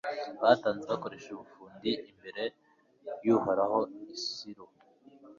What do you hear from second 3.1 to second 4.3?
y'uhoraho i